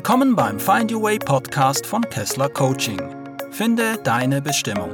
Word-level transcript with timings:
Willkommen 0.00 0.34
beim 0.34 0.58
Find 0.58 0.90
Your 0.90 1.02
Way 1.02 1.18
Podcast 1.18 1.84
von 1.84 2.00
Kessler 2.00 2.48
Coaching. 2.48 2.98
Finde 3.50 3.98
deine 4.02 4.40
Bestimmung. 4.40 4.90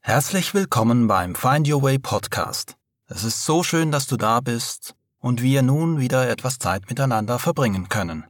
Herzlich 0.00 0.52
willkommen 0.52 1.08
beim 1.08 1.34
Find 1.34 1.66
Your 1.72 1.82
Way 1.82 2.00
Podcast. 2.00 2.76
Es 3.06 3.24
ist 3.24 3.46
so 3.46 3.62
schön, 3.62 3.90
dass 3.90 4.06
du 4.06 4.18
da 4.18 4.40
bist 4.40 4.94
und 5.20 5.40
wir 5.40 5.62
nun 5.62 5.98
wieder 5.98 6.28
etwas 6.28 6.58
Zeit 6.58 6.86
miteinander 6.90 7.38
verbringen 7.38 7.88
können. 7.88 8.26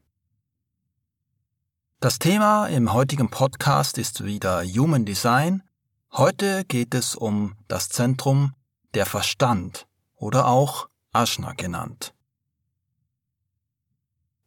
Das 1.99 2.21
Thema 2.21 2.69
im 2.69 2.93
heutigen 2.93 3.31
Podcast 3.31 3.99
ist 3.99 4.25
wieder 4.25 4.63
Human 4.63 5.05
Design. 5.05 5.65
Heute 6.13 6.65
geht 6.67 6.95
es 6.95 7.17
um 7.17 7.57
das 7.67 7.89
Zentrum 7.89 8.55
der 8.95 9.07
Verstand 9.07 9.89
oder 10.15 10.47
auch 10.47 10.87
Ashna 11.13 11.53
genannt. 11.53 12.15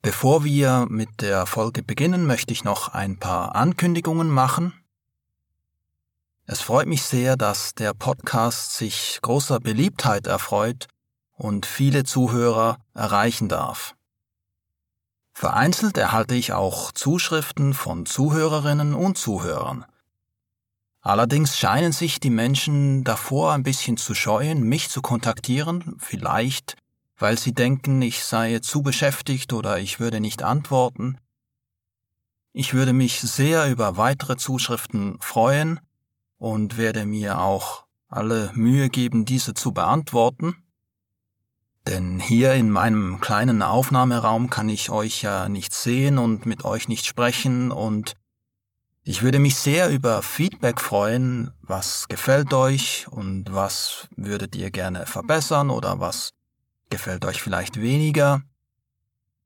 Bevor 0.02 0.44
wir 0.44 0.88
mit 0.90 1.22
der 1.22 1.46
Folge 1.46 1.84
beginnen, 1.84 2.26
möchte 2.26 2.54
ich 2.54 2.64
noch 2.64 2.90
ein 2.90 3.18
paar 3.18 3.56
Ankündigungen 3.56 4.30
machen. 4.30 4.74
Es 6.48 6.62
freut 6.62 6.88
mich 6.88 7.04
sehr, 7.04 7.38
dass 7.38 7.74
der 7.76 7.94
Podcast 7.94 8.76
sich 8.76 9.20
großer 9.22 9.60
Beliebtheit 9.60 10.28
erfreut 10.28 10.88
und 11.34 11.66
viele 11.66 12.04
Zuhörer 12.04 12.78
erreichen 12.94 13.50
darf. 13.50 13.96
Vereinzelt 15.34 15.98
erhalte 15.98 16.34
ich 16.34 16.54
auch 16.54 16.92
Zuschriften 16.92 17.74
von 17.74 18.06
Zuhörerinnen 18.06 18.94
und 18.94 19.18
Zuhörern. 19.18 19.86
Allerdings 21.06 21.56
scheinen 21.56 21.92
sich 21.92 22.20
die 22.20 22.32
Menschen 22.32 23.04
davor 23.04 23.54
ein 23.54 23.62
bisschen 23.62 23.96
zu 23.96 24.16
scheuen, 24.16 24.64
mich 24.64 24.90
zu 24.90 25.04
kontaktieren, 25.04 25.98
vielleicht 26.00 26.78
weil 27.18 27.38
sie 27.38 27.54
denken, 27.54 28.02
ich 28.02 28.24
sei 28.24 28.58
zu 28.58 28.82
beschäftigt 28.82 29.54
oder 29.54 29.78
ich 29.78 30.00
würde 30.00 30.20
nicht 30.20 30.42
antworten. 30.42 31.20
Ich 32.54 32.74
würde 32.74 32.92
mich 32.92 33.22
sehr 33.22 33.70
über 33.70 33.98
weitere 33.98 34.36
Zuschriften 34.36 35.18
freuen 35.22 35.80
und 36.40 36.76
werde 36.76 37.06
mir 37.06 37.40
auch 37.40 37.86
alle 38.08 38.50
Mühe 38.56 38.90
geben, 38.90 39.26
diese 39.26 39.54
zu 39.54 39.74
beantworten. 39.74 40.56
Denn 41.88 42.20
hier 42.20 42.56
in 42.56 42.72
meinem 42.72 43.20
kleinen 43.22 43.62
Aufnahmeraum 43.62 44.50
kann 44.50 44.70
ich 44.70 44.90
euch 44.90 45.22
ja 45.22 45.50
nicht 45.50 45.72
sehen 45.72 46.18
und 46.18 46.48
mit 46.48 46.66
euch 46.66 46.88
nicht 46.88 47.06
sprechen 47.06 47.72
und 47.72 48.16
ich 49.08 49.22
würde 49.22 49.38
mich 49.38 49.56
sehr 49.56 49.92
über 49.92 50.24
Feedback 50.24 50.82
freuen, 50.82 51.52
was 51.62 52.08
gefällt 52.08 52.52
euch 52.56 53.06
und 53.08 53.54
was 53.54 54.08
würdet 54.16 54.56
ihr 54.56 54.72
gerne 54.72 55.06
verbessern 55.06 55.70
oder 55.70 56.00
was 56.00 56.32
gefällt 56.90 57.24
euch 57.24 57.40
vielleicht 57.40 57.80
weniger. 57.80 58.42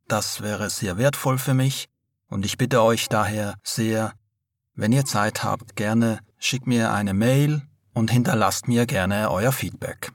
Das 0.08 0.42
wäre 0.42 0.70
sehr 0.70 0.98
wertvoll 0.98 1.38
für 1.38 1.54
mich 1.54 1.90
und 2.30 2.46
ich 2.46 2.58
bitte 2.58 2.82
euch 2.82 3.10
daher 3.10 3.56
sehr, 3.62 4.14
wenn 4.76 4.94
ihr 4.94 5.04
Zeit 5.04 5.44
habt, 5.44 5.76
gerne 5.76 6.20
schickt 6.38 6.66
mir 6.66 6.94
eine 6.94 7.14
Mail 7.14 7.62
und 7.94 8.12
hinterlasst 8.12 8.70
mir 8.70 8.86
gerne 8.86 9.30
euer 9.30 9.52
Feedback. 9.52 10.14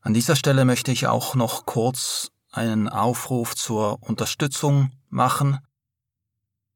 An 0.00 0.14
dieser 0.14 0.34
Stelle 0.34 0.64
möchte 0.64 0.92
ich 0.92 1.06
auch 1.06 1.34
noch 1.34 1.66
kurz 1.66 2.30
einen 2.52 2.88
Aufruf 2.88 3.54
zur 3.54 4.02
Unterstützung 4.02 4.92
machen. 5.10 5.58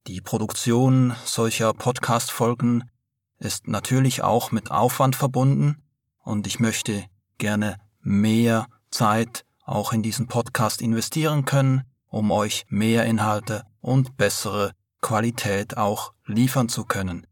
Die 0.08 0.20
Produktion 0.20 1.14
solcher 1.24 1.72
Podcast-Folgen 1.72 2.90
ist 3.38 3.68
natürlich 3.68 4.22
auch 4.22 4.50
mit 4.50 4.72
Aufwand 4.72 5.14
verbunden 5.14 5.80
und 6.18 6.48
ich 6.48 6.58
möchte 6.58 7.04
gerne 7.38 7.76
mehr 8.00 8.66
Zeit 8.90 9.44
auch 9.64 9.92
in 9.92 10.02
diesen 10.02 10.26
Podcast 10.26 10.82
investieren 10.82 11.44
können, 11.44 11.84
um 12.08 12.32
euch 12.32 12.64
mehr 12.68 13.04
Inhalte 13.04 13.64
und 13.80 14.16
bessere 14.16 14.72
Qualität 15.00 15.76
auch 15.76 16.12
liefern 16.26 16.68
zu 16.68 16.84
können. 16.84 17.24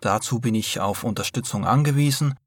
Dazu 0.00 0.40
bin 0.40 0.54
ich 0.54 0.80
auf 0.80 1.04
Unterstützung 1.04 1.66
angewiesen 1.66 2.40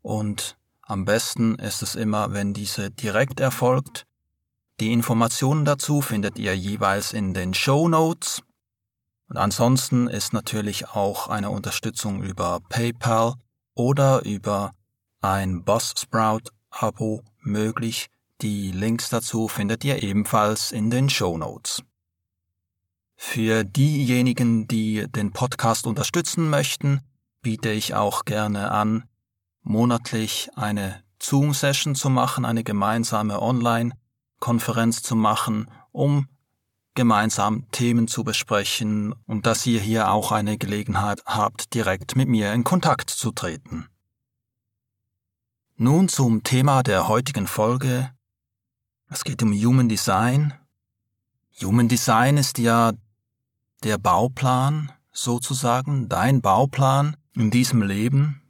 und 0.00 0.56
am 0.80 1.04
besten 1.04 1.56
ist 1.56 1.82
es 1.82 1.96
immer, 1.96 2.32
wenn 2.32 2.54
diese 2.54 2.90
direkt 2.90 3.40
erfolgt. 3.40 4.06
Die 4.80 4.90
Informationen 4.90 5.66
dazu 5.66 6.00
findet 6.00 6.38
ihr 6.38 6.56
jeweils 6.56 7.12
in 7.12 7.34
den 7.34 7.52
Show 7.52 7.88
Notes. 7.88 8.42
Und 9.32 9.38
ansonsten 9.38 10.08
ist 10.08 10.34
natürlich 10.34 10.90
auch 10.90 11.26
eine 11.26 11.48
Unterstützung 11.48 12.22
über 12.22 12.60
PayPal 12.68 13.36
oder 13.74 14.26
über 14.26 14.74
ein 15.22 15.64
Buzzsprout 15.64 16.50
Abo 16.68 17.22
möglich. 17.40 18.08
Die 18.42 18.72
Links 18.72 19.08
dazu 19.08 19.48
findet 19.48 19.84
ihr 19.84 20.02
ebenfalls 20.02 20.70
in 20.70 20.90
den 20.90 21.08
Show 21.08 21.38
Notes. 21.38 21.82
Für 23.16 23.64
diejenigen, 23.64 24.68
die 24.68 25.06
den 25.08 25.32
Podcast 25.32 25.86
unterstützen 25.86 26.50
möchten, 26.50 27.00
biete 27.40 27.70
ich 27.70 27.94
auch 27.94 28.26
gerne 28.26 28.70
an, 28.70 29.04
monatlich 29.62 30.50
eine 30.56 31.02
Zoom-Session 31.22 31.94
zu 31.94 32.10
machen, 32.10 32.44
eine 32.44 32.64
gemeinsame 32.64 33.40
Online-Konferenz 33.40 35.02
zu 35.02 35.16
machen, 35.16 35.70
um 35.90 36.28
gemeinsam 36.94 37.66
Themen 37.70 38.08
zu 38.08 38.24
besprechen 38.24 39.14
und 39.26 39.46
dass 39.46 39.66
ihr 39.66 39.80
hier 39.80 40.10
auch 40.10 40.32
eine 40.32 40.58
Gelegenheit 40.58 41.22
habt, 41.26 41.74
direkt 41.74 42.16
mit 42.16 42.28
mir 42.28 42.52
in 42.52 42.64
Kontakt 42.64 43.10
zu 43.10 43.32
treten. 43.32 43.88
Nun 45.76 46.08
zum 46.08 46.42
Thema 46.42 46.82
der 46.82 47.08
heutigen 47.08 47.46
Folge. 47.46 48.10
Es 49.08 49.24
geht 49.24 49.42
um 49.42 49.52
Human 49.52 49.88
Design. 49.88 50.54
Human 51.62 51.88
Design 51.88 52.36
ist 52.36 52.58
ja 52.58 52.92
der 53.82 53.98
Bauplan, 53.98 54.92
sozusagen, 55.12 56.08
dein 56.08 56.40
Bauplan 56.40 57.16
in 57.34 57.50
diesem 57.50 57.82
Leben, 57.82 58.42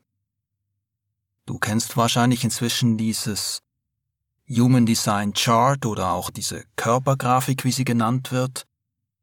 Du 1.45 1.59
kennst 1.59 1.97
wahrscheinlich 1.97 2.45
inzwischen 2.45 2.97
dieses 2.97 3.63
Human 4.53 4.85
Design 4.87 5.33
Chart 5.33 5.87
oder 5.87 6.13
auch 6.13 6.31
diese 6.31 6.65
Körpergrafik, 6.77 7.65
wie 7.65 7.73
sie 7.73 7.85
genannt 7.85 8.33
wird, 8.33 8.67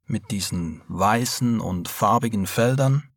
mit 0.06 0.32
diesen 0.32 0.82
weißen 0.88 1.60
und 1.60 1.88
farbigen 1.88 2.48
Feldern. 2.48 3.10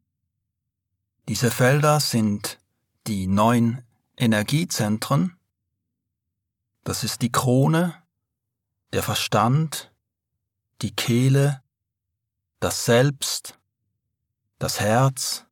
Diese 1.29 1.51
Felder 1.51 2.01
sind 2.01 2.59
die 3.07 3.27
neun 3.27 3.83
Energiezentren. 4.17 5.39
Das 6.85 7.03
ist 7.03 7.23
die 7.23 7.33
Krone, 7.33 7.95
der 8.93 9.03
Verstand, 9.03 9.91
die 10.83 10.95
Kehle, 10.95 11.63
das 12.61 12.85
Selbst, 12.85 13.59
das 14.59 14.81
Herz, 14.81 15.47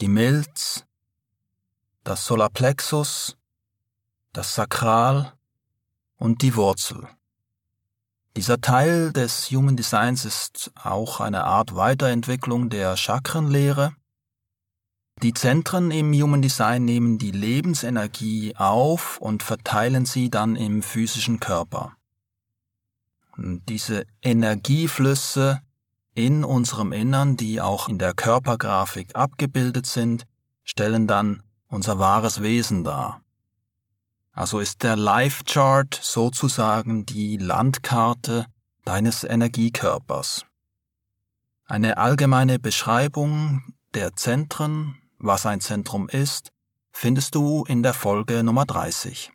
die 0.00 0.08
Milz, 0.08 0.86
das 2.04 2.24
Solarplexus, 2.24 3.36
das 4.32 4.54
Sakral 4.54 5.37
und 6.18 6.42
die 6.42 6.54
Wurzel. 6.56 7.08
Dieser 8.36 8.60
Teil 8.60 9.12
des 9.12 9.50
Human 9.50 9.76
Designs 9.76 10.24
ist 10.24 10.70
auch 10.74 11.20
eine 11.20 11.44
Art 11.44 11.74
Weiterentwicklung 11.74 12.68
der 12.68 12.96
Chakrenlehre. 12.96 13.94
Die 15.22 15.34
Zentren 15.34 15.90
im 15.90 16.12
Human 16.12 16.42
Design 16.42 16.84
nehmen 16.84 17.18
die 17.18 17.32
Lebensenergie 17.32 18.54
auf 18.54 19.18
und 19.18 19.42
verteilen 19.42 20.06
sie 20.06 20.30
dann 20.30 20.54
im 20.54 20.82
physischen 20.82 21.40
Körper. 21.40 21.96
Und 23.36 23.68
diese 23.68 24.04
Energieflüsse 24.22 25.60
in 26.14 26.44
unserem 26.44 26.92
Innern, 26.92 27.36
die 27.36 27.60
auch 27.60 27.88
in 27.88 27.98
der 27.98 28.14
Körpergrafik 28.14 29.16
abgebildet 29.16 29.86
sind, 29.86 30.24
stellen 30.62 31.06
dann 31.06 31.42
unser 31.68 31.98
wahres 31.98 32.42
Wesen 32.42 32.84
dar. 32.84 33.20
Also 34.38 34.60
ist 34.60 34.84
der 34.84 34.94
Life 34.94 35.42
Chart 35.46 35.98
sozusagen 36.00 37.04
die 37.04 37.38
Landkarte 37.38 38.46
deines 38.84 39.24
Energiekörpers. 39.24 40.46
Eine 41.64 41.98
allgemeine 41.98 42.60
Beschreibung 42.60 43.74
der 43.94 44.14
Zentren, 44.14 44.96
was 45.18 45.44
ein 45.44 45.60
Zentrum 45.60 46.08
ist, 46.08 46.52
findest 46.92 47.34
du 47.34 47.64
in 47.64 47.82
der 47.82 47.94
Folge 47.94 48.44
Nummer 48.44 48.64
30. 48.64 49.32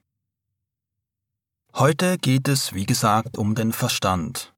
Heute 1.74 2.18
geht 2.18 2.48
es, 2.48 2.72
wie 2.72 2.86
gesagt, 2.86 3.38
um 3.38 3.56
den 3.56 3.74
Verstand. 3.74 4.54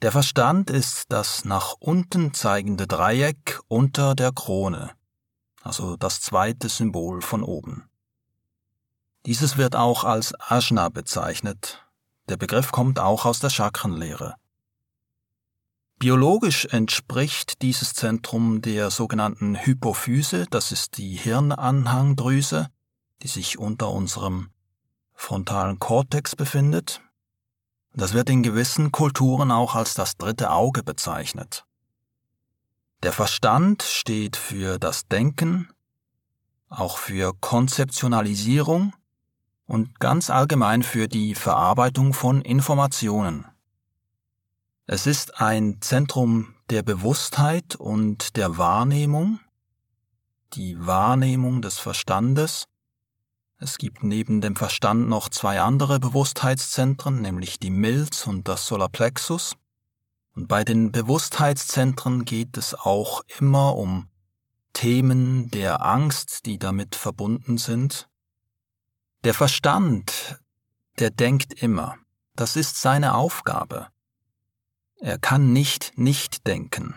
Der 0.00 0.12
Verstand 0.12 0.70
ist 0.70 1.06
das 1.08 1.44
nach 1.44 1.74
unten 1.80 2.34
zeigende 2.34 2.86
Dreieck 2.86 3.58
unter 3.66 4.14
der 4.14 4.30
Krone 4.30 4.92
also 5.68 5.96
das 5.96 6.20
zweite 6.20 6.68
Symbol 6.68 7.20
von 7.20 7.42
oben. 7.42 7.87
Dieses 9.28 9.58
wird 9.58 9.76
auch 9.76 10.04
als 10.04 10.32
Ajna 10.40 10.88
bezeichnet. 10.88 11.86
Der 12.30 12.38
Begriff 12.38 12.72
kommt 12.72 12.98
auch 12.98 13.26
aus 13.26 13.40
der 13.40 13.50
Chakrenlehre. 13.50 14.36
Biologisch 15.98 16.64
entspricht 16.64 17.60
dieses 17.60 17.92
Zentrum 17.92 18.62
der 18.62 18.90
sogenannten 18.90 19.54
Hypophyse, 19.56 20.46
das 20.48 20.72
ist 20.72 20.96
die 20.96 21.14
Hirnanhangdrüse, 21.14 22.70
die 23.20 23.28
sich 23.28 23.58
unter 23.58 23.90
unserem 23.90 24.48
frontalen 25.12 25.78
Kortex 25.78 26.34
befindet. 26.34 27.02
Das 27.92 28.14
wird 28.14 28.30
in 28.30 28.42
gewissen 28.42 28.92
Kulturen 28.92 29.50
auch 29.50 29.74
als 29.74 29.92
das 29.92 30.16
dritte 30.16 30.52
Auge 30.52 30.82
bezeichnet. 30.82 31.66
Der 33.02 33.12
Verstand 33.12 33.82
steht 33.82 34.38
für 34.38 34.78
das 34.78 35.06
Denken, 35.06 35.68
auch 36.70 36.96
für 36.96 37.34
Konzeptionalisierung 37.38 38.94
und 39.68 40.00
ganz 40.00 40.30
allgemein 40.30 40.82
für 40.82 41.06
die 41.06 41.34
Verarbeitung 41.34 42.14
von 42.14 42.40
Informationen. 42.40 43.44
Es 44.86 45.06
ist 45.06 45.40
ein 45.40 45.80
Zentrum 45.82 46.54
der 46.70 46.82
Bewusstheit 46.82 47.76
und 47.76 48.36
der 48.36 48.56
Wahrnehmung, 48.56 49.38
die 50.54 50.84
Wahrnehmung 50.84 51.60
des 51.60 51.78
Verstandes. 51.78 52.64
Es 53.58 53.76
gibt 53.76 54.02
neben 54.02 54.40
dem 54.40 54.56
Verstand 54.56 55.08
noch 55.08 55.28
zwei 55.28 55.60
andere 55.60 56.00
Bewusstheitszentren, 56.00 57.20
nämlich 57.20 57.58
die 57.58 57.70
Milz 57.70 58.26
und 58.26 58.48
das 58.48 58.66
Solarplexus. 58.66 59.54
Und 60.34 60.48
bei 60.48 60.64
den 60.64 60.92
Bewusstheitszentren 60.92 62.24
geht 62.24 62.56
es 62.56 62.74
auch 62.74 63.22
immer 63.38 63.76
um 63.76 64.08
Themen 64.72 65.50
der 65.50 65.84
Angst, 65.84 66.46
die 66.46 66.58
damit 66.58 66.94
verbunden 66.94 67.58
sind. 67.58 68.08
Der 69.24 69.34
Verstand, 69.34 70.38
der 70.98 71.10
denkt 71.10 71.52
immer. 71.52 71.96
Das 72.36 72.54
ist 72.54 72.80
seine 72.80 73.14
Aufgabe. 73.14 73.88
Er 75.00 75.18
kann 75.18 75.52
nicht 75.52 75.92
nicht 75.96 76.46
denken. 76.46 76.94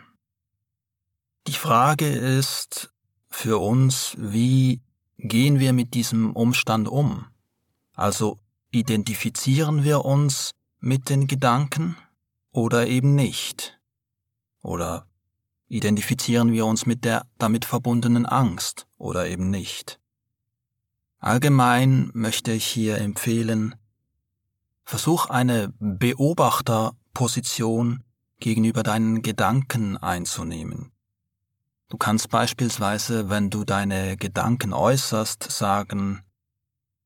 Die 1.48 1.54
Frage 1.54 2.08
ist 2.08 2.92
für 3.30 3.60
uns, 3.60 4.16
wie 4.18 4.82
gehen 5.18 5.60
wir 5.60 5.74
mit 5.74 5.96
diesem 5.96 6.36
Umstand 6.36 6.88
um? 6.88 7.26
Also 7.94 8.40
identifizieren 8.70 9.84
wir 9.84 10.06
uns 10.06 10.52
mit 10.80 11.10
den 11.10 11.28
Gedanken 11.28 11.98
oder 12.52 12.88
eben 12.88 13.16
nicht? 13.16 13.80
Oder 14.62 15.08
identifizieren 15.68 16.52
wir 16.52 16.66
uns 16.66 16.86
mit 16.86 17.04
der 17.04 17.26
damit 17.40 17.66
verbundenen 17.66 18.26
Angst 18.26 18.88
oder 18.98 19.28
eben 19.28 19.50
nicht? 19.50 20.01
Allgemein 21.22 22.12
möchte 22.14 22.52
ich 22.52 22.66
hier 22.66 22.98
empfehlen, 22.98 23.76
versuch 24.84 25.28
eine 25.28 25.72
Beobachterposition 25.80 28.04
gegenüber 28.40 28.82
deinen 28.82 29.22
Gedanken 29.22 29.98
einzunehmen. 29.98 30.92
Du 31.90 31.98
kannst 31.98 32.30
beispielsweise, 32.30 33.30
wenn 33.30 33.52
du 33.52 33.66
deine 33.66 34.18
Gedanken 34.18 34.74
äußerst, 34.74 35.44
sagen, 35.44 36.24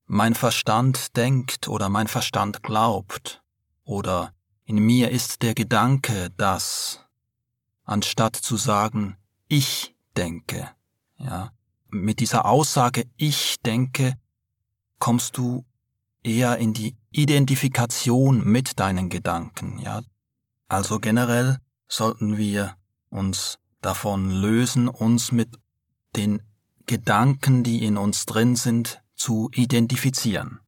mein 0.06 0.34
Verstand 0.34 1.18
denkt 1.18 1.68
oder 1.68 1.90
mein 1.90 2.08
Verstand 2.08 2.64
glaubt 2.64 3.44
oder 3.84 4.34
in 4.64 4.78
mir 4.78 5.12
ist 5.12 5.42
der 5.42 5.56
Gedanke, 5.56 6.30
dass, 6.38 7.02
anstatt 7.84 8.38
zu 8.38 8.56
sagen, 8.56 9.18
ich 9.50 9.94
denke, 10.16 10.70
ja, 11.18 11.52
mit 12.02 12.20
dieser 12.20 12.46
Aussage 12.46 13.06
ich 13.18 13.62
denke, 13.62 14.18
kommst 15.00 15.38
du 15.38 15.66
eher 16.24 16.58
in 16.58 16.74
die 16.74 16.96
Identifikation 17.12 18.44
mit 18.44 18.80
deinen 18.80 19.10
Gedanken, 19.10 19.80
ja. 19.80 20.02
Also 20.68 21.00
generell 21.00 21.60
sollten 21.88 22.38
wir 22.38 22.76
uns 23.10 23.60
davon 23.82 24.32
lösen, 24.32 24.88
uns 24.88 25.32
mit 25.32 25.50
den 26.16 26.42
Gedanken, 26.86 27.64
die 27.64 27.86
in 27.86 27.98
uns 27.98 28.26
drin 28.26 28.56
sind, 28.56 29.02
zu 29.16 29.50
identifizieren. 29.54 30.60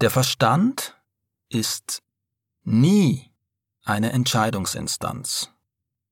Der 0.00 0.10
Verstand 0.10 0.96
ist 1.48 2.02
nie 2.62 3.30
eine 3.84 4.12
Entscheidungsinstanz, 4.12 5.50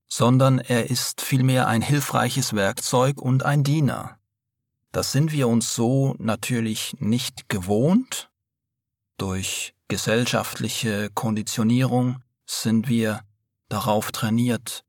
sondern 0.08 0.58
er 0.58 0.90
ist 0.90 1.20
vielmehr 1.20 1.68
ein 1.68 1.82
hilfreiches 1.82 2.54
Werkzeug 2.54 3.20
und 3.20 3.44
ein 3.44 3.62
Diener. 3.62 4.18
Das 4.90 5.12
sind 5.12 5.32
wir 5.32 5.48
uns 5.48 5.74
so 5.74 6.14
natürlich 6.18 6.96
nicht 6.98 7.48
gewohnt. 7.48 8.30
Durch 9.18 9.74
gesellschaftliche 9.88 11.10
Konditionierung 11.10 12.22
sind 12.46 12.88
wir 12.88 13.20
darauf 13.68 14.12
trainiert, 14.12 14.84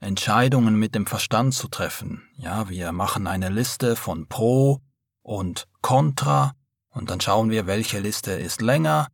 Entscheidungen 0.00 0.76
mit 0.76 0.94
dem 0.94 1.06
Verstand 1.06 1.54
zu 1.54 1.68
treffen. 1.68 2.28
Ja, 2.36 2.68
wir 2.68 2.92
machen 2.92 3.26
eine 3.26 3.48
Liste 3.48 3.96
von 3.96 4.26
Pro 4.26 4.80
und 5.22 5.66
Contra 5.80 6.52
und 6.90 7.10
dann 7.10 7.20
schauen 7.20 7.50
wir, 7.50 7.66
welche 7.66 8.00
Liste 8.00 8.32
ist 8.32 8.60
länger, 8.60 9.08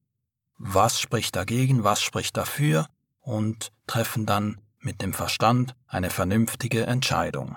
was 0.56 1.00
spricht 1.00 1.36
dagegen, 1.36 1.84
was 1.84 2.02
spricht 2.02 2.36
dafür 2.36 2.86
und 3.20 3.70
treffen 3.86 4.26
dann 4.26 4.60
mit 4.80 5.02
dem 5.02 5.12
Verstand 5.12 5.74
eine 5.86 6.10
vernünftige 6.10 6.86
Entscheidung. 6.86 7.56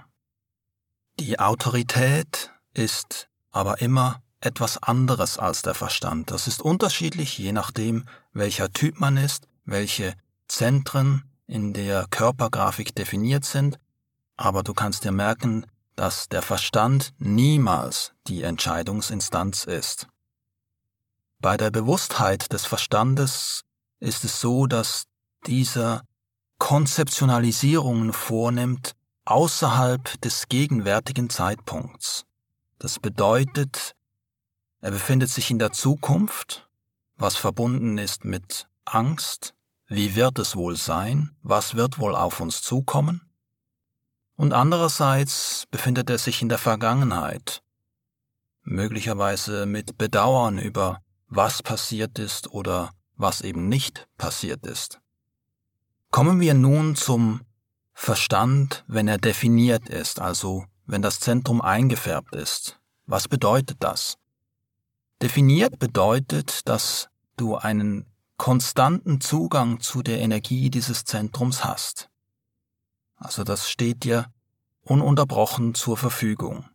Die 1.20 1.40
Autorität 1.40 2.52
ist 2.74 3.30
aber 3.52 3.82
immer 3.82 4.22
etwas 4.40 4.82
anderes 4.82 5.38
als 5.38 5.62
der 5.62 5.74
Verstand. 5.74 6.32
Das 6.32 6.48
ist 6.48 6.62
unterschiedlich, 6.62 7.38
je 7.38 7.52
nachdem, 7.52 8.06
welcher 8.34 8.72
Typ 8.72 9.00
man 9.00 9.18
ist, 9.18 9.48
welche 9.64 10.16
Zentren 10.48 11.24
in 11.48 11.74
der 11.74 12.08
Körpergrafik 12.10 12.96
definiert 12.96 13.46
sind, 13.46 13.80
aber 14.36 14.64
du 14.64 14.74
kannst 14.74 15.04
dir 15.04 15.12
merken, 15.12 15.66
dass 15.96 16.28
der 16.28 16.42
Verstand 16.42 17.14
niemals 17.20 18.14
die 18.28 18.42
Entscheidungsinstanz 18.42 19.66
ist. 19.66 20.08
Bei 21.40 21.58
der 21.58 21.72
Bewusstheit 21.72 22.52
des 22.52 22.66
Verstandes 22.66 23.64
ist 24.00 24.24
es 24.24 24.42
so, 24.42 24.66
dass 24.66 25.06
dieser 25.46 26.04
Konzeptionalisierungen 26.64 28.14
vornimmt 28.14 28.96
außerhalb 29.26 30.22
des 30.22 30.48
gegenwärtigen 30.48 31.30
Zeitpunkts. 31.30 32.24
Das 32.80 33.00
bedeutet, 33.00 33.98
er 34.80 34.92
befindet 34.92 35.30
sich 35.30 35.52
in 35.52 35.60
der 35.60 35.74
Zukunft, 35.74 36.70
was 37.18 37.36
verbunden 37.36 37.98
ist 37.98 38.24
mit 38.24 38.70
Angst, 38.86 39.54
wie 39.88 40.16
wird 40.16 40.40
es 40.40 40.56
wohl 40.56 40.78
sein, 40.78 41.36
was 41.42 41.76
wird 41.76 42.00
wohl 42.00 42.16
auf 42.16 42.40
uns 42.40 42.62
zukommen? 42.62 43.30
Und 44.38 44.54
andererseits 44.54 45.66
befindet 45.70 46.10
er 46.10 46.18
sich 46.18 46.42
in 46.42 46.48
der 46.48 46.60
Vergangenheit, 46.60 47.62
möglicherweise 48.62 49.66
mit 49.66 49.98
Bedauern 49.98 50.60
über 50.60 51.02
was 51.28 51.62
passiert 51.62 52.20
ist 52.20 52.48
oder 52.52 52.92
was 53.18 53.42
eben 53.42 53.68
nicht 53.68 54.08
passiert 54.18 54.66
ist. 54.66 55.03
Kommen 56.14 56.40
wir 56.40 56.54
nun 56.54 56.96
zum 56.96 57.42
Verstand, 57.96 58.86
wenn 58.88 59.08
er 59.08 59.18
definiert 59.18 59.90
ist, 59.90 60.22
also 60.22 60.64
wenn 60.86 61.02
das 61.02 61.20
Zentrum 61.20 61.60
eingefärbt 61.60 62.36
ist. 62.36 62.80
Was 63.08 63.28
bedeutet 63.28 63.78
das? 63.80 64.20
Definiert 65.24 65.80
bedeutet, 65.80 66.70
dass 66.70 67.10
du 67.36 67.56
einen 67.56 68.06
konstanten 68.38 69.22
Zugang 69.22 69.80
zu 69.80 70.04
der 70.04 70.20
Energie 70.20 70.70
dieses 70.70 71.04
Zentrums 71.04 71.66
hast. 71.66 72.12
Also 73.16 73.44
das 73.44 73.68
steht 73.68 74.04
dir 74.04 74.32
ununterbrochen 74.84 75.74
zur 75.74 75.98
Verfügung. 75.98 76.70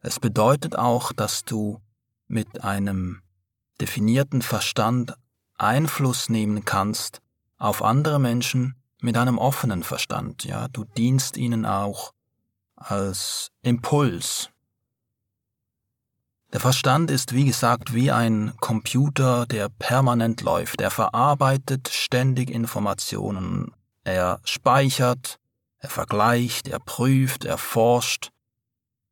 Es 0.00 0.20
bedeutet 0.20 0.76
auch, 0.76 1.14
dass 1.14 1.46
du 1.46 1.80
mit 2.26 2.64
einem 2.64 3.22
definierten 3.80 4.42
Verstand 4.42 5.14
Einfluss 5.56 6.28
nehmen 6.28 6.66
kannst 6.66 7.22
auf 7.58 7.82
andere 7.82 8.18
Menschen 8.18 8.74
mit 9.00 9.16
einem 9.16 9.38
offenen 9.38 9.82
Verstand, 9.82 10.44
ja, 10.44 10.68
du 10.68 10.84
dienst 10.84 11.36
ihnen 11.36 11.66
auch 11.66 12.12
als 12.76 13.50
Impuls. 13.62 14.50
Der 16.52 16.60
Verstand 16.60 17.10
ist, 17.10 17.32
wie 17.32 17.44
gesagt, 17.46 17.94
wie 17.94 18.12
ein 18.12 18.54
Computer, 18.60 19.44
der 19.44 19.68
permanent 19.68 20.40
läuft. 20.40 20.80
Er 20.80 20.90
verarbeitet 20.90 21.88
ständig 21.88 22.48
Informationen. 22.48 23.72
Er 24.04 24.40
speichert, 24.44 25.40
er 25.78 25.90
vergleicht, 25.90 26.68
er 26.68 26.78
prüft, 26.78 27.44
er 27.44 27.58
forscht. 27.58 28.30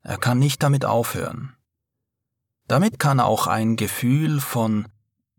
Er 0.02 0.18
kann 0.18 0.38
nicht 0.38 0.62
damit 0.62 0.84
aufhören. 0.84 1.56
Damit 2.68 2.98
kann 2.98 3.18
auch 3.18 3.48
ein 3.48 3.76
Gefühl 3.76 4.40
von 4.40 4.86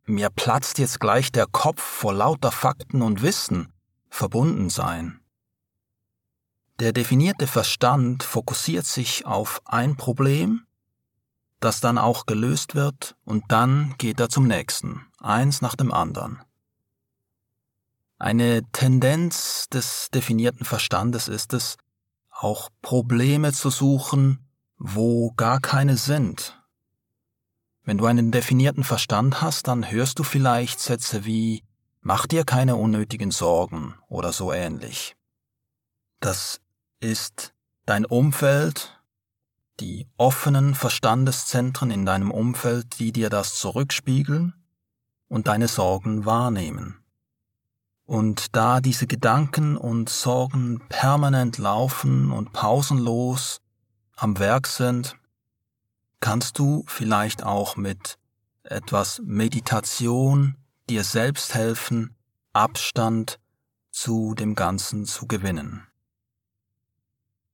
mir 0.06 0.30
platzt 0.30 0.80
jetzt 0.80 1.00
gleich 1.00 1.32
der 1.32 1.48
Kopf 1.48 1.82
vor 1.82 2.14
lauter 2.14 2.52
Fakten 2.52 3.02
und 3.02 3.22
Wissen 3.22 3.72
verbunden 4.10 4.70
sein. 4.70 5.20
Der 6.80 6.92
definierte 6.92 7.48
Verstand 7.48 8.24
fokussiert 8.24 8.86
sich 8.86 9.26
auf 9.26 9.62
ein 9.66 9.96
Problem, 9.96 10.66
das 11.60 11.80
dann 11.80 11.98
auch 11.98 12.26
gelöst 12.26 12.76
wird, 12.76 13.16
und 13.24 13.46
dann 13.52 13.96
geht 13.98 14.20
er 14.20 14.30
zum 14.30 14.48
nächsten, 14.48 15.06
eins 15.20 15.62
nach 15.62 15.76
dem 15.76 15.94
anderen. 15.94 16.42
Eine 18.18 18.64
Tendenz 18.72 19.70
des 19.70 20.10
definierten 20.14 20.66
Verstandes 20.66 21.28
ist 21.28 21.54
es, 21.54 21.78
auch 22.32 22.70
Probleme 22.82 23.54
zu 23.54 23.70
suchen, 23.70 24.46
wo 24.78 25.32
gar 25.32 25.62
keine 25.62 25.98
sind, 25.98 26.62
Wenn 27.84 27.98
du 27.98 28.06
einen 28.06 28.32
definierten 28.32 28.84
Verstand 28.84 29.42
hast, 29.42 29.68
dann 29.68 29.90
hörst 29.92 30.20
du 30.20 30.24
vielleicht 30.24 30.80
Sätze 30.80 31.26
wie 31.26 31.64
Mach 32.06 32.28
dir 32.28 32.44
keine 32.44 32.76
unnötigen 32.76 33.32
Sorgen 33.32 33.96
oder 34.10 34.34
so 34.34 34.52
ähnlich. 34.52 35.16
Das 36.20 36.60
ist 37.00 37.54
dein 37.86 38.06
Umfeld, 38.06 39.02
die 39.80 40.08
offenen 40.18 40.76
Verstandeszentren 40.76 41.92
in 41.92 42.06
deinem 42.06 42.30
Umfeld, 42.30 43.00
die 43.00 43.14
dir 43.14 43.30
das 43.30 43.56
zurückspiegeln 43.56 44.54
und 45.30 45.48
deine 45.48 45.70
Sorgen 45.70 46.26
wahrnehmen. 46.26 47.00
Und 48.06 48.56
da 48.56 48.82
diese 48.82 49.08
Gedanken 49.08 49.78
und 49.78 50.10
Sorgen 50.10 50.82
permanent 50.90 51.58
laufen 51.58 52.32
und 52.32 52.52
pausenlos 52.52 53.62
am 54.18 54.40
Werk 54.40 54.68
sind, 54.68 55.16
kannst 56.24 56.58
du 56.58 56.86
vielleicht 56.88 57.44
auch 57.44 57.76
mit 57.76 58.18
etwas 58.64 59.22
Meditation 59.26 60.56
dir 60.90 61.04
selbst 61.04 61.54
helfen, 61.54 62.16
Abstand 62.54 63.42
zu 63.92 64.34
dem 64.34 64.56
Ganzen 64.56 65.04
zu 65.04 65.28
gewinnen. 65.28 65.86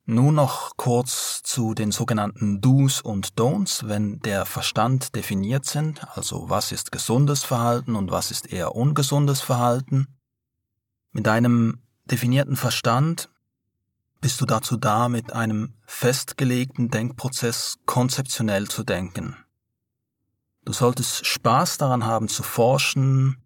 Nun 0.06 0.36
noch 0.36 0.78
kurz 0.78 1.42
zu 1.42 1.74
den 1.74 1.92
sogenannten 1.92 2.62
Do's 2.62 3.02
und 3.02 3.34
Don'ts, 3.40 3.88
wenn 3.88 4.20
der 4.20 4.46
Verstand 4.46 5.16
definiert 5.16 5.66
sind, 5.66 6.08
also 6.16 6.48
was 6.52 6.72
ist 6.72 6.92
gesundes 6.92 7.44
Verhalten 7.44 7.96
und 7.96 8.12
was 8.12 8.30
ist 8.30 8.54
eher 8.54 8.76
ungesundes 8.76 9.42
Verhalten. 9.42 10.06
Mit 11.12 11.28
einem 11.28 11.82
definierten 12.06 12.56
Verstand 12.56 13.32
bist 14.22 14.42
du 14.42 14.46
dazu 14.46 14.78
da, 14.78 15.10
mit 15.10 15.34
einem 15.34 15.74
festgelegten 15.86 16.90
Denkprozess 16.90 17.78
konzeptionell 17.86 18.68
zu 18.68 18.84
denken. 18.84 19.36
Du 20.66 20.74
solltest 20.74 21.26
Spaß 21.26 21.78
daran 21.78 22.06
haben 22.06 22.28
zu 22.28 22.44
forschen, 22.44 23.38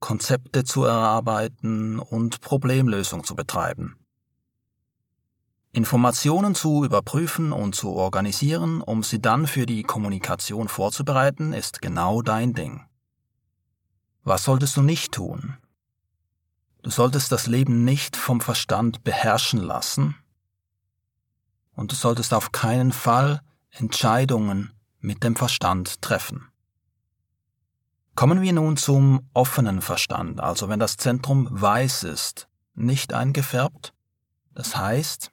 Konzepte 0.00 0.64
zu 0.64 0.84
erarbeiten 0.84 1.98
und 1.98 2.40
Problemlösung 2.40 3.24
zu 3.24 3.34
betreiben. 3.34 3.96
Informationen 5.72 6.54
zu 6.54 6.84
überprüfen 6.84 7.52
und 7.52 7.74
zu 7.74 7.90
organisieren, 7.90 8.80
um 8.80 9.02
sie 9.02 9.20
dann 9.20 9.48
für 9.48 9.66
die 9.66 9.82
Kommunikation 9.82 10.68
vorzubereiten, 10.68 11.52
ist 11.52 11.82
genau 11.82 12.22
dein 12.22 12.52
Ding. 12.52 12.82
Was 14.22 14.44
solltest 14.44 14.76
du 14.76 14.82
nicht 14.82 15.12
tun? 15.12 15.56
Du 16.84 16.90
solltest 16.90 17.32
das 17.32 17.46
Leben 17.46 17.84
nicht 17.84 18.16
vom 18.16 18.40
Verstand 18.40 19.02
beherrschen 19.02 19.58
lassen 19.58 20.14
und 21.72 21.90
du 21.90 21.96
solltest 21.96 22.32
auf 22.32 22.52
keinen 22.52 22.92
Fall 22.92 23.40
Entscheidungen 23.70 24.72
mit 25.00 25.24
dem 25.24 25.34
Verstand 25.34 26.00
treffen. 26.02 26.48
Kommen 28.14 28.42
wir 28.42 28.52
nun 28.52 28.76
zum 28.76 29.28
offenen 29.34 29.82
Verstand, 29.82 30.40
also 30.40 30.68
wenn 30.68 30.78
das 30.78 30.96
Zentrum 30.96 31.48
weiß 31.50 32.04
ist, 32.04 32.48
nicht 32.74 33.12
eingefärbt, 33.12 33.92
das 34.52 34.76
heißt, 34.76 35.32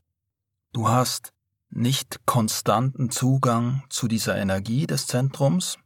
Du 0.73 0.87
hast 0.87 1.33
nicht 1.69 2.25
konstanten 2.25 3.09
Zugang 3.11 3.83
zu 3.89 4.07
dieser 4.07 4.37
Energie 4.37 4.87
des 4.87 5.05
Zentrums. 5.05 5.77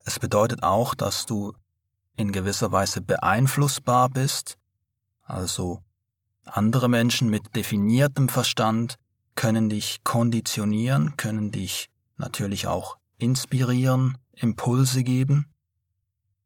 Es 0.00 0.18
bedeutet 0.18 0.64
auch, 0.64 0.96
dass 0.96 1.26
du 1.26 1.52
in 2.16 2.32
gewisser 2.32 2.72
Weise 2.72 3.00
beeinflussbar 3.00 4.08
bist, 4.08 4.58
also 5.22 5.80
andere 6.44 6.88
Menschen 6.88 7.30
mit 7.30 7.54
definiertem 7.56 8.28
Verstand 8.28 8.96
können 9.34 9.68
dich 9.68 10.04
konditionieren, 10.04 11.16
können 11.16 11.50
dich 11.50 11.88
natürlich 12.16 12.66
auch 12.66 12.98
inspirieren, 13.18 14.18
Impulse 14.32 15.04
geben. 15.04 15.46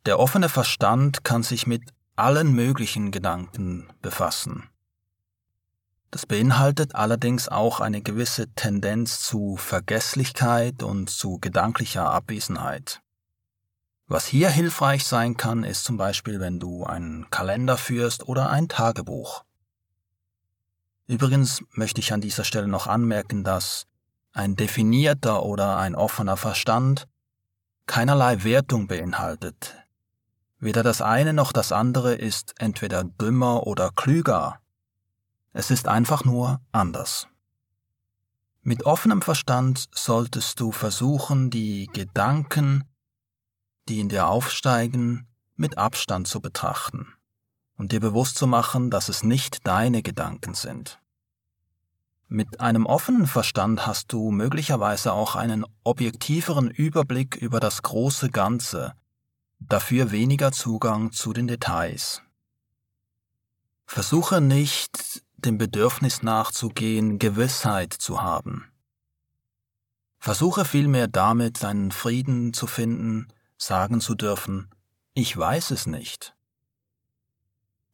Der 0.04 0.18
offene 0.18 0.48
Verstand 0.48 1.24
kann 1.24 1.42
sich 1.42 1.66
mit 1.66 1.82
allen 2.14 2.54
möglichen 2.54 3.10
Gedanken 3.10 3.88
befassen. 4.02 4.68
Das 6.10 6.24
beinhaltet 6.24 6.94
allerdings 6.94 7.48
auch 7.48 7.80
eine 7.80 8.00
gewisse 8.00 8.48
Tendenz 8.54 9.20
zu 9.20 9.56
Vergesslichkeit 9.56 10.82
und 10.82 11.10
zu 11.10 11.38
gedanklicher 11.38 12.10
Abwesenheit. 12.10 13.02
Was 14.06 14.26
hier 14.26 14.50
hilfreich 14.50 15.04
sein 15.04 15.36
kann, 15.36 15.64
ist 15.64 15.84
zum 15.84 15.96
Beispiel, 15.96 16.40
wenn 16.40 16.60
du 16.60 16.84
einen 16.84 17.28
Kalender 17.30 17.76
führst 17.76 18.28
oder 18.28 18.50
ein 18.50 18.68
Tagebuch. 18.68 19.44
Übrigens 21.06 21.62
möchte 21.72 22.00
ich 22.00 22.12
an 22.12 22.20
dieser 22.20 22.44
Stelle 22.44 22.68
noch 22.68 22.86
anmerken, 22.86 23.44
dass 23.44 23.86
ein 24.32 24.54
definierter 24.56 25.42
oder 25.44 25.76
ein 25.78 25.94
offener 25.94 26.36
Verstand 26.36 27.08
keinerlei 27.86 28.44
Wertung 28.44 28.86
beinhaltet. 28.86 29.74
Weder 30.58 30.82
das 30.82 31.00
eine 31.02 31.32
noch 31.32 31.52
das 31.52 31.72
andere 31.72 32.14
ist 32.14 32.54
entweder 32.58 33.04
dümmer 33.04 33.66
oder 33.66 33.90
klüger 33.94 34.60
es 35.58 35.70
ist 35.70 35.88
einfach 35.88 36.22
nur 36.22 36.60
anders. 36.70 37.28
Mit 38.60 38.84
offenem 38.84 39.22
Verstand 39.22 39.88
solltest 39.90 40.60
du 40.60 40.70
versuchen, 40.70 41.48
die 41.48 41.88
Gedanken, 41.94 42.84
die 43.88 44.00
in 44.00 44.08
dir 44.08 44.28
aufsteigen, 44.28 45.26
mit 45.56 45.78
Abstand 45.78 46.28
zu 46.28 46.40
betrachten 46.40 47.14
und 47.76 47.92
dir 47.92 48.00
bewusst 48.00 48.36
zu 48.36 48.46
machen, 48.46 48.90
dass 48.90 49.08
es 49.08 49.22
nicht 49.22 49.66
deine 49.66 50.02
Gedanken 50.02 50.54
sind. 50.54 50.98
Mit 52.28 52.60
einem 52.60 52.86
offenen 52.86 53.26
Verstand 53.26 53.86
hast 53.86 54.12
du 54.12 54.32
möglicherweise 54.32 55.12
auch 55.12 55.36
einen 55.36 55.64
objektiveren 55.84 56.70
Überblick 56.70 57.36
über 57.36 57.60
das 57.60 57.82
große 57.82 58.30
Ganze, 58.30 58.94
dafür 59.60 60.10
weniger 60.10 60.50
Zugang 60.50 61.12
zu 61.12 61.32
den 61.32 61.46
Details. 61.46 62.22
Versuche 63.86 64.40
nicht, 64.40 65.22
dem 65.36 65.58
Bedürfnis 65.58 66.22
nachzugehen, 66.22 67.20
Gewissheit 67.20 67.92
zu 67.92 68.20
haben. 68.20 68.64
Versuche 70.18 70.64
vielmehr 70.64 71.06
damit 71.06 71.62
deinen 71.62 71.92
Frieden 71.92 72.52
zu 72.52 72.66
finden, 72.66 73.28
sagen 73.56 74.00
zu 74.00 74.14
dürfen, 74.14 74.70
ich 75.14 75.36
weiß 75.36 75.70
es 75.70 75.86
nicht. 75.86 76.34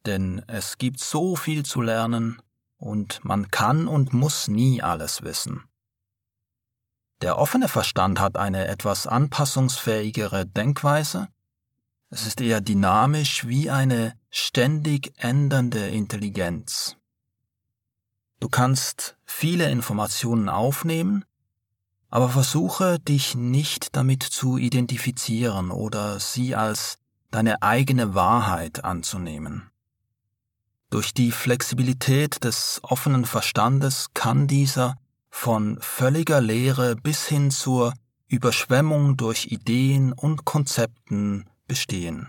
Denn 0.07 0.43
es 0.47 0.79
gibt 0.79 1.01
so 1.01 1.37
viel 1.37 1.65
zu 1.65 1.81
lernen, 1.81 2.43
und 2.77 3.25
man 3.25 3.49
kann 3.53 3.87
und 3.87 4.13
muss 4.13 4.49
nie 4.49 4.83
alles 4.83 5.23
wissen. 5.23 5.63
Der 7.21 7.39
offene 7.39 7.69
Verstand 7.69 8.19
hat 8.19 8.37
eine 8.37 8.67
etwas 8.67 9.07
anpassungsfähigere 9.07 10.47
Denkweise, 10.47 11.29
es 12.15 12.27
ist 12.27 12.43
eher 12.43 12.61
dynamisch 12.61 13.47
wie 13.47 13.71
eine 13.71 14.15
ständig 14.29 15.15
ändernde 15.17 15.89
Intelligenz. 15.89 16.99
Du 18.39 18.51
kannst 18.51 19.17
viele 19.25 19.71
Informationen 19.71 20.51
aufnehmen, 20.51 21.25
aber 22.13 22.29
versuche 22.29 22.99
dich 22.99 23.35
nicht 23.37 23.97
damit 23.97 24.23
zu 24.23 24.59
identifizieren 24.59 25.71
oder 25.71 26.21
sie 26.21 26.55
als 26.55 26.99
deine 27.31 27.63
eigene 27.63 28.15
Wahrheit 28.15 28.85
anzunehmen. 28.85 29.71
Durch 30.91 31.15
die 31.15 31.33
Flexibilität 31.33 32.45
des 32.45 32.81
offenen 32.83 33.25
Verstandes 33.25 34.09
kann 34.13 34.47
dieser 34.47 34.99
von 35.31 35.79
völliger 35.81 36.43
Leere 36.43 36.97
bis 36.97 37.27
hin 37.27 37.51
zur 37.51 37.95
Überschwemmung 38.29 39.17
durch 39.17 39.47
Ideen 39.47 40.13
und 40.13 40.45
Konzepten 40.45 41.49
bestehen. 41.67 42.29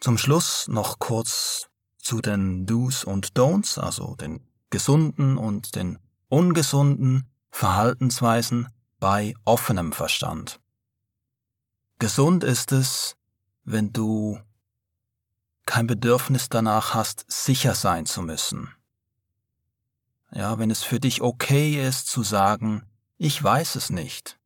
Zum 0.00 0.18
Schluss 0.18 0.68
noch 0.68 0.98
kurz 0.98 1.70
zu 1.96 2.20
den 2.20 2.66
Do's 2.66 3.04
und 3.04 3.38
Don'ts, 3.38 3.80
also 3.80 4.16
den 4.16 4.46
gesunden 4.68 5.38
und 5.38 5.76
den 5.76 5.98
ungesunden 6.28 7.31
Verhaltensweisen 7.52 8.68
bei 8.98 9.34
offenem 9.44 9.92
Verstand. 9.92 10.58
Gesund 12.00 12.42
ist 12.42 12.72
es, 12.72 13.16
wenn 13.62 13.92
du 13.92 14.40
kein 15.66 15.86
Bedürfnis 15.86 16.48
danach 16.48 16.94
hast, 16.94 17.24
sicher 17.28 17.76
sein 17.76 18.06
zu 18.06 18.22
müssen. 18.22 18.74
Ja, 20.32 20.58
wenn 20.58 20.70
es 20.70 20.82
für 20.82 20.98
dich 20.98 21.22
okay 21.22 21.86
ist 21.86 22.08
zu 22.08 22.24
sagen, 22.24 22.82
ich 23.18 23.40
weiß 23.40 23.76
es 23.76 23.90
nicht. 23.90 24.38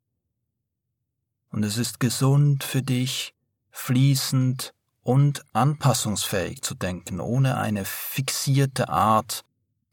Und 1.51 1.65
es 1.65 1.79
ist 1.79 2.01
gesund 2.01 2.65
für 2.65 2.83
dich, 2.83 3.35
fließend 3.71 4.75
und 5.03 5.45
anpassungsfähig 5.55 6.61
zu 6.61 6.75
denken, 6.75 7.21
ohne 7.21 7.57
eine 7.57 7.85
fixierte 7.85 8.89
Art 8.89 9.45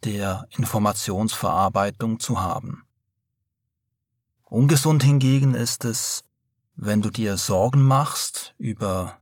der 0.04 0.48
Informationsverarbeitung 0.58 2.20
zu 2.20 2.42
haben. 2.42 2.86
Ungesund 4.54 5.02
hingegen 5.02 5.56
ist 5.56 5.84
es, 5.84 6.24
wenn 6.76 7.02
du 7.02 7.10
dir 7.10 7.38
Sorgen 7.38 7.82
machst 7.82 8.54
über 8.60 9.20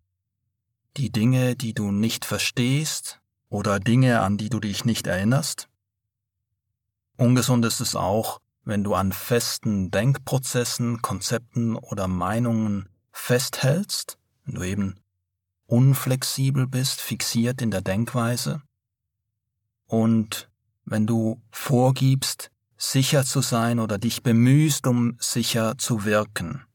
die 0.97 1.09
Dinge, 1.09 1.55
die 1.55 1.73
du 1.73 1.93
nicht 1.93 2.25
verstehst 2.25 3.21
oder 3.47 3.79
Dinge, 3.79 4.19
an 4.19 4.37
die 4.37 4.49
du 4.49 4.59
dich 4.59 4.83
nicht 4.83 5.07
erinnerst. 5.07 5.69
Ungesund 7.15 7.63
ist 7.63 7.79
es 7.79 7.95
auch, 7.95 8.41
wenn 8.65 8.83
du 8.83 8.93
an 8.93 9.13
festen 9.13 9.89
Denkprozessen, 9.89 11.01
Konzepten 11.01 11.77
oder 11.77 12.09
Meinungen 12.09 12.89
festhältst, 13.13 14.17
wenn 14.43 14.55
du 14.55 14.63
eben 14.63 14.99
unflexibel 15.65 16.67
bist, 16.67 16.99
fixiert 16.99 17.61
in 17.61 17.71
der 17.71 17.81
Denkweise 17.81 18.63
und 19.85 20.51
wenn 20.83 21.07
du 21.07 21.41
vorgibst, 21.51 22.50
sicher 22.81 23.23
zu 23.23 23.41
sein 23.41 23.79
oder 23.79 23.97
dich 23.97 24.23
bemühst, 24.23 24.87
um 24.87 25.15
sicher 25.19 25.77
zu 25.77 26.03
wirken. 26.03 26.65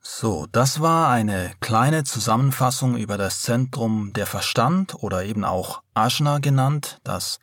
So, 0.00 0.46
das 0.50 0.80
war 0.80 1.10
eine 1.10 1.52
kleine 1.60 2.04
Zusammenfassung 2.04 2.96
über 2.96 3.18
das 3.18 3.42
Zentrum 3.42 4.14
der 4.14 4.26
Verstand 4.26 4.94
oder 5.02 5.24
eben 5.24 5.44
auch 5.44 5.82
Ajna 5.92 6.38
genannt, 6.38 6.98
das 7.04 7.38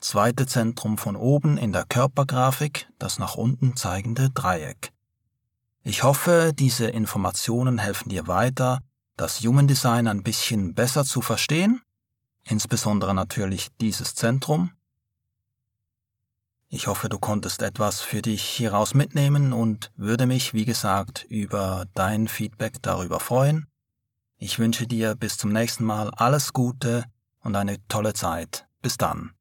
zweite 0.00 0.46
Zentrum 0.46 0.96
von 0.96 1.16
oben 1.16 1.58
in 1.58 1.72
der 1.72 1.84
Körpergrafik, 1.84 2.88
das 2.98 3.18
nach 3.18 3.34
unten 3.34 3.76
zeigende 3.76 4.30
Dreieck. 4.30 4.92
Ich 5.82 6.02
hoffe, 6.02 6.52
diese 6.54 6.86
Informationen 6.86 7.76
helfen 7.76 8.08
dir 8.08 8.26
weiter, 8.26 8.80
das 9.16 9.40
Human 9.40 9.68
Design 9.68 10.08
ein 10.08 10.22
bisschen 10.22 10.72
besser 10.74 11.04
zu 11.04 11.20
verstehen, 11.20 11.82
insbesondere 12.44 13.14
natürlich 13.14 13.68
dieses 13.80 14.14
Zentrum. 14.14 14.70
Ich 16.70 16.86
hoffe, 16.86 17.08
du 17.08 17.18
konntest 17.18 17.62
etwas 17.62 18.02
für 18.02 18.20
dich 18.20 18.42
hieraus 18.42 18.92
mitnehmen 18.92 19.54
und 19.54 19.90
würde 19.96 20.26
mich, 20.26 20.52
wie 20.52 20.66
gesagt, 20.66 21.24
über 21.30 21.86
dein 21.94 22.28
Feedback 22.28 22.74
darüber 22.82 23.20
freuen. 23.20 23.66
Ich 24.36 24.58
wünsche 24.58 24.86
dir 24.86 25.14
bis 25.14 25.38
zum 25.38 25.50
nächsten 25.50 25.84
Mal 25.84 26.10
alles 26.10 26.52
Gute 26.52 27.04
und 27.42 27.56
eine 27.56 27.76
tolle 27.88 28.12
Zeit. 28.12 28.66
Bis 28.82 28.98
dann. 28.98 29.32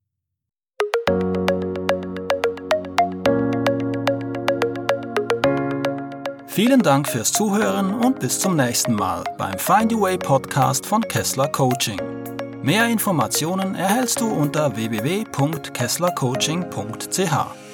Vielen 6.47 6.81
Dank 6.81 7.09
fürs 7.09 7.33
Zuhören 7.33 7.93
und 7.93 8.19
bis 8.19 8.39
zum 8.39 8.55
nächsten 8.55 8.93
Mal 8.93 9.23
beim 9.37 9.59
Find 9.59 9.93
Your 9.93 10.01
Way 10.01 10.17
Podcast 10.17 10.85
von 10.85 11.01
Kessler 11.01 11.49
Coaching. 11.49 11.99
Mehr 12.63 12.87
Informationen 12.87 13.75
erhältst 13.75 14.19
du 14.19 14.27
unter 14.27 14.75
www.kesslercoaching.ch. 14.75 17.66